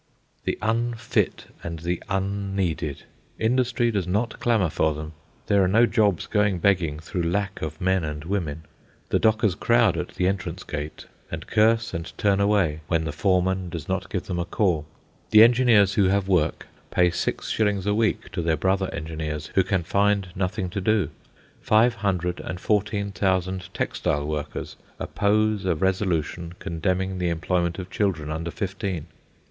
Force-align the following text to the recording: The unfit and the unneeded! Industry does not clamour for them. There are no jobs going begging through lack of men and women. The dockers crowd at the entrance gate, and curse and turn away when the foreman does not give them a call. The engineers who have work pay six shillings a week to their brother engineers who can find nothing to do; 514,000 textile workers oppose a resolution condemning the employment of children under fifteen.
The 0.45 0.57
unfit 0.63 1.45
and 1.63 1.77
the 1.77 2.01
unneeded! 2.09 3.03
Industry 3.37 3.91
does 3.91 4.07
not 4.07 4.39
clamour 4.39 4.71
for 4.71 4.95
them. 4.95 5.13
There 5.45 5.63
are 5.63 5.67
no 5.67 5.85
jobs 5.85 6.25
going 6.25 6.57
begging 6.57 6.99
through 6.99 7.21
lack 7.21 7.61
of 7.61 7.79
men 7.79 8.03
and 8.03 8.23
women. 8.23 8.63
The 9.09 9.19
dockers 9.19 9.53
crowd 9.53 9.97
at 9.97 10.15
the 10.15 10.27
entrance 10.27 10.63
gate, 10.63 11.05
and 11.29 11.45
curse 11.45 11.93
and 11.93 12.17
turn 12.17 12.39
away 12.39 12.79
when 12.87 13.03
the 13.03 13.11
foreman 13.11 13.69
does 13.69 13.87
not 13.87 14.09
give 14.09 14.23
them 14.23 14.39
a 14.39 14.45
call. 14.45 14.87
The 15.29 15.43
engineers 15.43 15.93
who 15.93 16.05
have 16.05 16.27
work 16.27 16.65
pay 16.89 17.11
six 17.11 17.49
shillings 17.49 17.85
a 17.85 17.93
week 17.93 18.31
to 18.31 18.41
their 18.41 18.57
brother 18.57 18.89
engineers 18.91 19.51
who 19.53 19.63
can 19.63 19.83
find 19.83 20.29
nothing 20.35 20.71
to 20.71 20.81
do; 20.81 21.11
514,000 21.61 23.69
textile 23.75 24.25
workers 24.25 24.77
oppose 24.97 25.63
a 25.65 25.75
resolution 25.75 26.53
condemning 26.57 27.19
the 27.19 27.29
employment 27.29 27.77
of 27.77 27.91
children 27.91 28.31
under 28.31 28.49
fifteen. 28.49 29.05